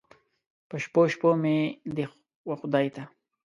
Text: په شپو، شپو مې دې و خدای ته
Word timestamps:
په 0.69 0.75
شپو، 0.83 1.01
شپو 1.13 1.29
مې 1.41 1.57
دې 1.95 2.05
و 2.47 2.51
خدای 2.59 2.87
ته 2.95 3.03